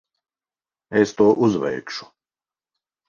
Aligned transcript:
Es 1.01 1.09
to 1.19 1.27
uzveikšu. 1.45 2.11